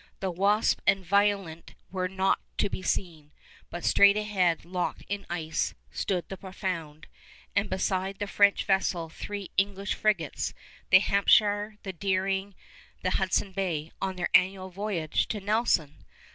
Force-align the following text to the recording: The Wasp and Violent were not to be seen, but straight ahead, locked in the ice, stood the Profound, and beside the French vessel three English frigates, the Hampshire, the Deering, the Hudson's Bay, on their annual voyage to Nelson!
The 0.19 0.31
Wasp 0.31 0.79
and 0.87 1.05
Violent 1.05 1.75
were 1.91 2.07
not 2.09 2.39
to 2.57 2.71
be 2.71 2.81
seen, 2.81 3.31
but 3.69 3.85
straight 3.85 4.17
ahead, 4.17 4.65
locked 4.65 5.03
in 5.07 5.21
the 5.21 5.31
ice, 5.35 5.75
stood 5.91 6.27
the 6.27 6.37
Profound, 6.37 7.05
and 7.55 7.69
beside 7.69 8.17
the 8.17 8.25
French 8.25 8.63
vessel 8.65 9.09
three 9.09 9.51
English 9.57 9.93
frigates, 9.93 10.55
the 10.89 10.97
Hampshire, 10.97 11.75
the 11.83 11.93
Deering, 11.93 12.55
the 13.03 13.11
Hudson's 13.11 13.53
Bay, 13.53 13.91
on 14.01 14.15
their 14.15 14.29
annual 14.33 14.71
voyage 14.71 15.27
to 15.27 15.39
Nelson! 15.39 15.97